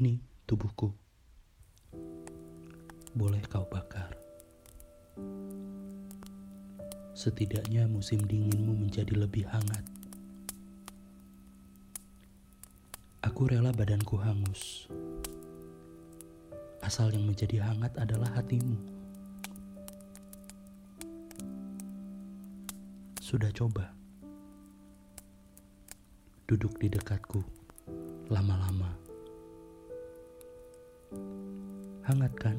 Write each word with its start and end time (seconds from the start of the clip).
Ini 0.00 0.16
tubuhku. 0.48 0.96
Boleh 3.12 3.44
kau 3.52 3.68
bakar. 3.68 4.16
Setidaknya 7.12 7.84
musim 7.84 8.24
dinginmu 8.24 8.80
menjadi 8.80 9.12
lebih 9.12 9.44
hangat. 9.52 9.84
Aku 13.20 13.44
rela 13.44 13.76
badanku 13.76 14.16
hangus. 14.16 14.88
Asal 16.80 17.12
yang 17.12 17.28
menjadi 17.28 17.60
hangat 17.60 17.92
adalah 18.00 18.32
hatimu. 18.40 18.80
Sudah 23.20 23.52
coba 23.52 23.92
duduk 26.48 26.80
di 26.80 26.88
dekatku 26.88 27.44
lama-lama. 28.32 29.09
Hangat 32.08 32.32
kan? 32.40 32.56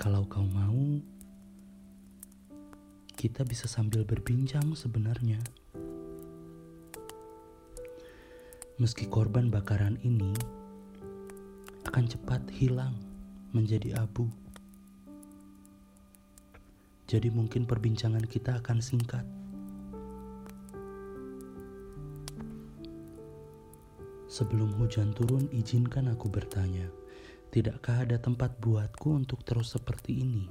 Kalau 0.00 0.26
kau 0.26 0.42
mau, 0.42 0.98
kita 3.14 3.44
bisa 3.46 3.70
sambil 3.70 4.02
berbincang 4.02 4.74
sebenarnya. 4.74 5.38
Meski 8.80 9.04
korban 9.06 9.52
bakaran 9.52 10.00
ini 10.02 10.32
akan 11.84 12.08
cepat 12.08 12.42
hilang 12.48 12.96
menjadi 13.52 14.00
abu. 14.00 14.26
Jadi 17.10 17.28
mungkin 17.28 17.66
perbincangan 17.66 18.24
kita 18.24 18.62
akan 18.62 18.78
singkat. 18.80 19.39
Sebelum 24.30 24.78
hujan 24.78 25.10
turun, 25.10 25.50
izinkan 25.50 26.06
aku 26.06 26.30
bertanya, 26.30 26.86
tidakkah 27.50 28.06
ada 28.06 28.14
tempat 28.14 28.54
buatku 28.62 29.10
untuk 29.10 29.42
terus 29.42 29.74
seperti 29.74 30.22
ini? 30.22 30.46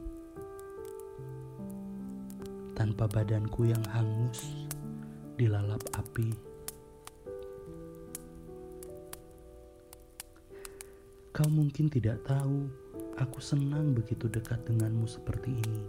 Tanpa 2.76 3.08
badanku 3.08 3.72
yang 3.72 3.80
hangus, 3.95 4.68
dilalap 5.40 5.80
api. 5.95 6.28
Kau 11.31 11.48
mungkin 11.48 11.88
tidak 11.88 12.20
tahu, 12.28 12.68
aku 13.16 13.40
senang 13.40 13.96
begitu 13.96 14.28
dekat 14.28 14.59
denganmu 14.68 15.08
seperti 15.08 15.56
ini. 15.56 15.84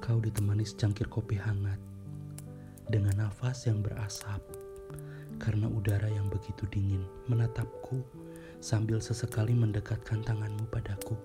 Kau 0.00 0.16
ditemani 0.24 0.64
secangkir 0.64 1.04
kopi 1.12 1.36
hangat 1.36 1.76
dengan 2.88 3.28
nafas 3.28 3.68
yang 3.68 3.84
berasap 3.84 4.40
karena 5.40 5.64
udara 5.66 6.06
yang 6.12 6.28
begitu 6.28 6.68
dingin 6.68 7.00
menatapku 7.24 8.04
sambil 8.60 9.00
sesekali 9.00 9.56
mendekatkan 9.56 10.20
tanganmu 10.20 10.68
padaku. 10.68 11.16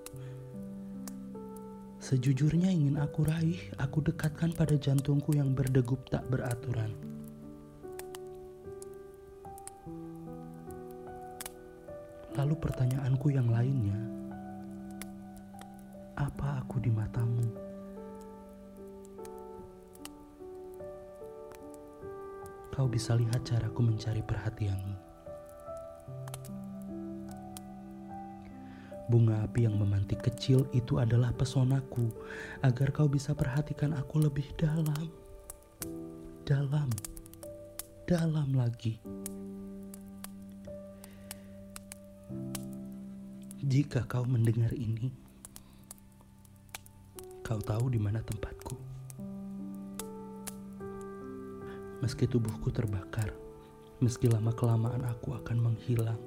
Sejujurnya 2.00 2.72
ingin 2.72 2.96
aku 2.96 3.28
raih, 3.28 3.60
aku 3.76 4.00
dekatkan 4.00 4.56
pada 4.56 4.80
jantungku 4.80 5.36
yang 5.36 5.52
berdegup 5.52 6.00
tak 6.08 6.24
beraturan. 6.32 6.96
Lalu 12.40 12.56
pertanyaanku 12.56 13.28
yang 13.36 13.48
lainnya, 13.52 14.00
apa 16.16 16.64
aku 16.64 16.80
di 16.80 16.92
matamu? 16.92 17.75
Kau 22.76 22.92
bisa 22.92 23.16
lihat 23.16 23.48
caraku 23.48 23.80
mencari 23.80 24.20
perhatianmu. 24.20 25.00
Bunga 29.08 29.48
api 29.48 29.64
yang 29.64 29.80
memantik 29.80 30.20
kecil 30.20 30.68
itu 30.76 31.00
adalah 31.00 31.32
pesonaku 31.32 32.12
agar 32.60 32.92
kau 32.92 33.08
bisa 33.08 33.32
perhatikan 33.32 33.96
aku 33.96 34.20
lebih 34.20 34.44
dalam. 34.60 35.08
Dalam. 36.44 36.92
Dalam 38.04 38.52
lagi. 38.52 39.00
Jika 43.64 44.04
kau 44.04 44.28
mendengar 44.28 44.76
ini, 44.76 45.16
kau 47.40 47.64
tahu 47.64 47.88
di 47.88 48.04
mana 48.04 48.20
tempatku 48.20 48.95
meski 52.06 52.30
tubuhku 52.30 52.70
terbakar, 52.70 53.34
meski 53.98 54.30
lama-kelamaan 54.30 55.02
aku 55.10 55.34
akan 55.42 55.58
menghilang. 55.58 56.22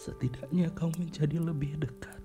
Setidaknya 0.00 0.72
kau 0.72 0.88
menjadi 0.96 1.44
lebih 1.44 1.76
dekat. 1.76 2.16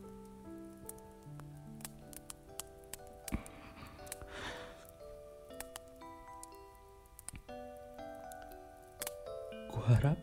Kuharap 9.75 10.15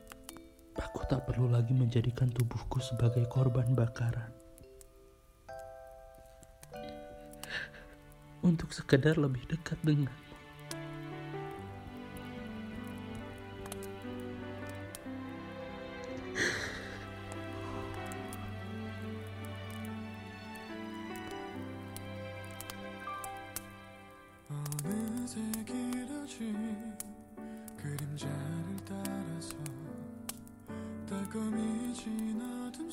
aku 0.80 1.04
tak 1.12 1.28
perlu 1.28 1.52
lagi 1.52 1.76
menjadikan 1.76 2.32
tubuhku 2.32 2.80
sebagai 2.80 3.28
korban 3.28 3.76
bakaran. 3.76 4.37
untuk 8.42 8.70
sekedar 8.74 9.18
lebih 9.18 9.42
dekat 9.50 9.78
denganmu. 9.82 10.28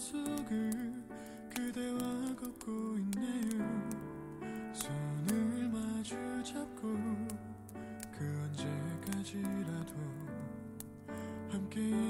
속을 0.05 0.93
그대와 1.49 2.35
걷고 2.35 2.84
looking 11.75 12.04